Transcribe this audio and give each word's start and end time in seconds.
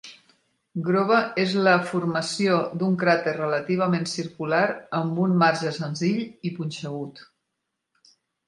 Grove 0.85 1.17
és 1.41 1.51
la 1.67 1.73
formació 1.89 2.55
d'un 2.83 2.97
cràter 3.03 3.35
relativament 3.37 4.09
circular 4.15 4.63
amb 5.01 5.23
un 5.27 5.37
marge 5.45 5.75
senzill 5.79 6.25
i 6.51 6.57
punxegut. 6.57 7.25